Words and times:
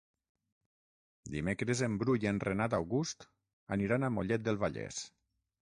Dimecres 1.35 1.83
en 1.89 1.99
Bru 2.05 2.15
i 2.23 2.31
en 2.33 2.41
Renat 2.49 2.79
August 2.81 3.29
aniran 3.79 4.07
a 4.11 4.15
Mollet 4.19 4.49
del 4.51 4.61
Vallès. 4.67 5.09